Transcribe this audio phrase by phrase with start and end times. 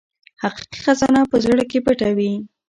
[0.41, 2.31] حقیقي خزانه په زړه کې پټه وي.